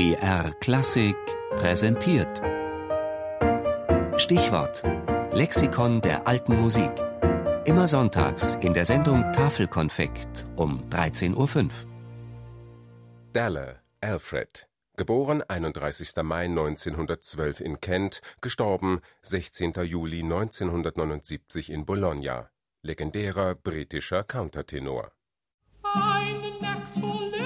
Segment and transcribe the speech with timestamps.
[0.00, 1.14] BR Klassik
[1.56, 2.40] präsentiert.
[4.16, 4.82] Stichwort:
[5.30, 6.90] Lexikon der alten Musik.
[7.66, 11.70] Immer sonntags in der Sendung Tafelkonfekt um 13.05 Uhr.
[13.34, 14.70] Dalle, Alfred.
[14.96, 16.14] Geboren 31.
[16.22, 19.74] Mai 1912 in Kent, gestorben 16.
[19.84, 22.48] Juli 1979 in Bologna.
[22.80, 25.12] Legendärer britischer Countertenor.
[25.82, 27.39] Fine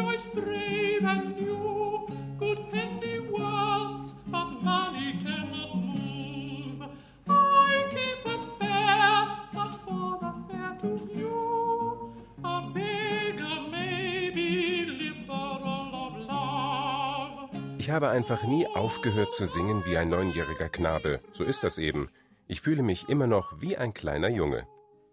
[0.00, 2.06] choice, brave and new.
[2.38, 6.88] Good penny worths, but money cannot move.
[7.28, 9.14] I keep a fair,
[9.52, 12.14] but for the fair to you,
[12.44, 17.50] a beggar may be liberal of love.
[17.78, 21.20] Ich habe einfach nie aufgehört zu singen wie ein neunjähriger Knabe.
[21.32, 22.08] So ist das eben.
[22.48, 24.66] Ich fühle mich immer noch wie ein kleiner Junge.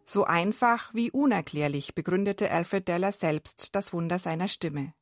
[0.10, 4.94] So einfach wie unerklärlich begründete Alfred Deller selbst das Wunder seiner Stimme.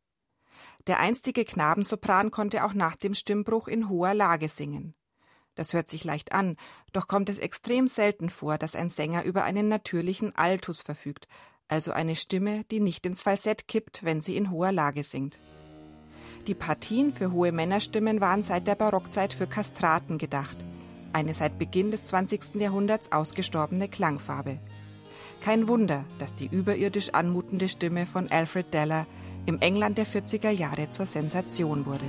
[0.88, 4.96] Der einstige Knabensopran konnte auch nach dem Stimmbruch in hoher Lage singen.
[5.54, 6.58] Das hört sich leicht an,
[6.92, 11.28] doch kommt es extrem selten vor, dass ein Sänger über einen natürlichen Altus verfügt,
[11.68, 15.38] also eine Stimme, die nicht ins Falsett kippt, wenn sie in hoher Lage singt.
[16.48, 20.58] Die Partien für hohe Männerstimmen waren seit der Barockzeit für Kastraten gedacht,
[21.14, 22.56] eine seit Beginn des 20.
[22.56, 24.60] Jahrhunderts ausgestorbene Klangfarbe.
[25.46, 29.06] Kein Wunder, dass die überirdisch anmutende Stimme von Alfred Deller
[29.46, 32.04] im England der 40er Jahre zur Sensation wurde.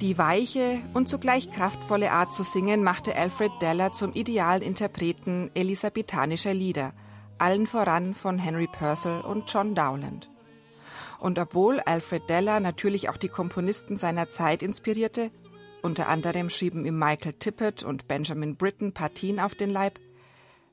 [0.00, 6.54] Die weiche und zugleich kraftvolle Art zu singen machte Alfred Deller zum idealen Interpreten elisabethanischer
[6.54, 6.94] Lieder,
[7.36, 10.30] allen voran von Henry Purcell und John Dowland.
[11.18, 15.30] Und obwohl Alfred Deller natürlich auch die Komponisten seiner Zeit inspirierte,
[15.82, 20.00] unter anderem schrieben ihm Michael Tippett und Benjamin Britten Partien auf den Leib,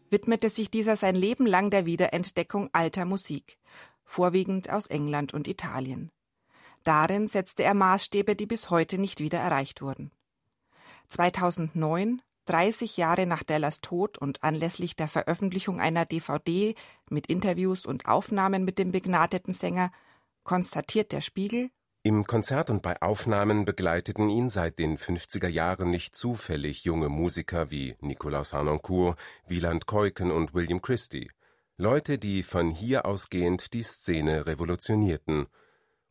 [0.10, 3.58] widmete sich dieser sein Leben lang der Wiederentdeckung alter Musik,
[4.06, 6.12] vorwiegend aus England und Italien.
[6.88, 10.10] Darin setzte er Maßstäbe, die bis heute nicht wieder erreicht wurden.
[11.10, 16.76] 2009, 30 Jahre nach Dellers Tod und anlässlich der Veröffentlichung einer DVD
[17.10, 19.92] mit Interviews und Aufnahmen mit dem begnadeten Sänger,
[20.46, 21.72] konstatiert der Spiegel,
[22.04, 27.70] Im Konzert und bei Aufnahmen begleiteten ihn seit den 50er Jahren nicht zufällig junge Musiker
[27.70, 31.30] wie Nikolaus Harnoncourt, Wieland Keuken und William Christie.
[31.76, 35.48] Leute, die von hier ausgehend die Szene revolutionierten.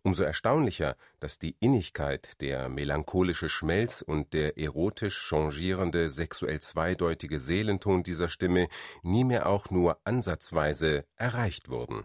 [0.06, 8.05] Umso erstaunlicher, dass die Innigkeit, der melancholische Schmelz und der erotisch changierende, sexuell zweideutige Seelenton
[8.05, 8.69] dieser Stimme
[9.03, 12.05] nie mehr auch nur ansatzweise erreicht wurden.